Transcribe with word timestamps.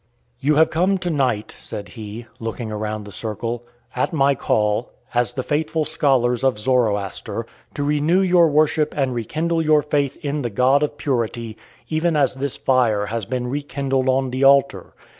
"You 0.39 0.55
have 0.55 0.71
come 0.71 0.97
to 0.97 1.11
night," 1.11 1.53
said 1.59 1.89
he, 1.89 2.25
looking 2.39 2.71
around 2.71 3.03
the 3.03 3.11
circle, 3.11 3.65
"at 3.95 4.11
my 4.11 4.33
call, 4.33 4.89
as 5.13 5.33
the 5.33 5.43
faithful 5.43 5.85
scholars 5.85 6.43
of 6.43 6.57
Zoroaster, 6.57 7.45
to 7.75 7.83
renew 7.83 8.21
your 8.21 8.47
worship 8.47 8.95
and 8.97 9.13
rekindle 9.13 9.61
your 9.61 9.83
faith 9.83 10.17
in 10.25 10.41
the 10.41 10.49
God 10.49 10.81
of 10.81 10.97
Purity, 10.97 11.55
even 11.87 12.15
as 12.15 12.33
this 12.33 12.57
fire 12.57 13.05
has 13.05 13.25
been 13.25 13.45
rekindled 13.45 14.09
on 14.09 14.31
the 14.31 14.43
altar. 14.43 14.95